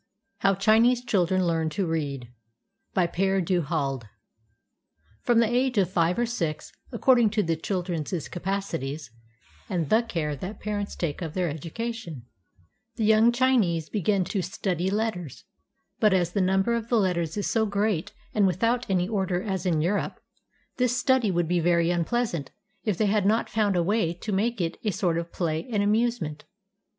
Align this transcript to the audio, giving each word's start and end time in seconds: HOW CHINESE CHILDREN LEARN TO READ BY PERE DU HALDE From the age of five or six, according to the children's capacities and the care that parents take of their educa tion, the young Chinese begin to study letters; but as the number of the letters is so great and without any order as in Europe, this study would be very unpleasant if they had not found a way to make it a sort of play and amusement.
HOW 0.39 0.55
CHINESE 0.55 1.03
CHILDREN 1.05 1.43
LEARN 1.45 1.69
TO 1.69 1.85
READ 1.85 2.33
BY 2.95 3.05
PERE 3.05 3.39
DU 3.41 3.61
HALDE 3.61 4.07
From 5.21 5.37
the 5.39 5.47
age 5.47 5.77
of 5.77 5.91
five 5.91 6.17
or 6.17 6.25
six, 6.25 6.71
according 6.91 7.29
to 7.29 7.43
the 7.43 7.55
children's 7.55 8.27
capacities 8.27 9.11
and 9.69 9.89
the 9.91 10.01
care 10.01 10.35
that 10.35 10.59
parents 10.59 10.95
take 10.95 11.21
of 11.21 11.35
their 11.35 11.53
educa 11.53 11.93
tion, 11.93 12.25
the 12.95 13.03
young 13.05 13.31
Chinese 13.31 13.89
begin 13.89 14.23
to 14.23 14.41
study 14.41 14.89
letters; 14.89 15.45
but 15.99 16.15
as 16.15 16.31
the 16.31 16.41
number 16.41 16.73
of 16.73 16.89
the 16.89 16.97
letters 16.97 17.37
is 17.37 17.45
so 17.47 17.67
great 17.67 18.11
and 18.33 18.47
without 18.47 18.89
any 18.89 19.07
order 19.07 19.43
as 19.43 19.67
in 19.67 19.81
Europe, 19.81 20.19
this 20.77 20.97
study 20.97 21.29
would 21.29 21.47
be 21.47 21.59
very 21.59 21.91
unpleasant 21.91 22.49
if 22.85 22.97
they 22.97 23.05
had 23.05 23.27
not 23.27 23.51
found 23.51 23.75
a 23.75 23.83
way 23.83 24.15
to 24.15 24.31
make 24.31 24.59
it 24.59 24.79
a 24.83 24.89
sort 24.89 25.19
of 25.19 25.31
play 25.31 25.67
and 25.71 25.83
amusement. 25.83 26.45